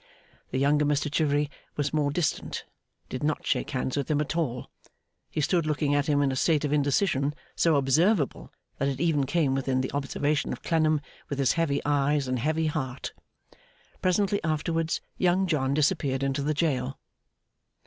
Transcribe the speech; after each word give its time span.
The 0.49 0.57
younger 0.57 0.83
Mr 0.83 1.11
Chivery, 1.11 1.47
more 1.93 2.09
distant, 2.09 2.65
did 3.07 3.21
not 3.21 3.45
shake 3.45 3.69
hands 3.69 3.95
with 3.95 4.09
him 4.09 4.19
at 4.19 4.35
all; 4.35 4.71
he 5.29 5.41
stood 5.41 5.67
looking 5.67 5.93
at 5.93 6.07
him 6.09 6.23
in 6.23 6.31
a 6.31 6.35
state 6.35 6.65
of 6.65 6.73
indecision 6.73 7.35
so 7.55 7.75
observable 7.75 8.51
that 8.79 8.87
it 8.87 8.99
even 8.99 9.27
came 9.27 9.53
within 9.53 9.81
the 9.81 9.91
observation 9.91 10.53
of 10.53 10.63
Clennam 10.63 11.01
with 11.29 11.37
his 11.37 11.53
heavy 11.53 11.81
eyes 11.85 12.27
and 12.27 12.39
heavy 12.39 12.65
heart. 12.65 13.13
Presently 14.01 14.43
afterwards, 14.43 15.01
Young 15.19 15.45
John 15.45 15.75
disappeared 15.75 16.23
into 16.23 16.41
the 16.41 16.55
jail. 16.55 16.97